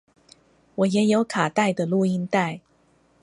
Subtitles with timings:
[0.73, 2.61] 我也有卡帶的錄音帶